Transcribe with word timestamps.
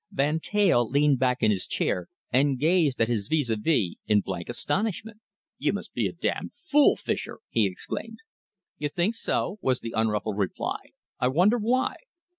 Van 0.11 0.39
Teyl 0.39 0.89
learned 0.91 1.19
back 1.19 1.43
in 1.43 1.51
his 1.51 1.67
chair 1.67 2.07
and 2.31 2.57
gazed 2.57 2.99
at 2.99 3.07
his 3.07 3.27
vis 3.27 3.51
a 3.51 3.55
vis 3.55 3.97
in 4.07 4.19
blank 4.21 4.49
astonishment. 4.49 5.19
"You 5.59 5.73
must 5.73 5.93
be 5.93 6.07
a 6.07 6.11
damned 6.11 6.55
fool, 6.55 6.95
Fischer!" 6.97 7.37
he 7.51 7.67
exclaimed. 7.67 8.17
"You 8.79 8.89
think 8.89 9.13
so?" 9.13 9.59
was 9.61 9.79
the 9.79 9.93
unruffled 9.95 10.39
reply. 10.39 10.93
"I 11.19 11.27
wonder 11.27 11.59
why?" 11.59 11.97